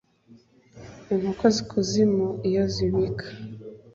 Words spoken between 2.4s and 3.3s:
iyo zibika